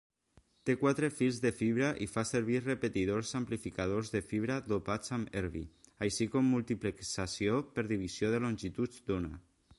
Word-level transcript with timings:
Té 0.67 0.75
quatre 0.83 1.09
fils 1.17 1.41
de 1.43 1.51
fibra 1.57 1.89
i 2.05 2.07
fa 2.13 2.23
servir 2.29 2.55
repetidors 2.63 3.33
amplificadors 3.41 4.11
de 4.15 4.23
fibra 4.31 4.57
dopats 4.73 5.15
amb 5.21 5.39
erbi, 5.43 5.65
així 6.09 6.29
com 6.37 6.51
multiplexació 6.57 7.63
per 7.77 7.89
divisió 7.95 8.35
de 8.37 8.43
longituds 8.49 9.07
d'ona. 9.11 9.35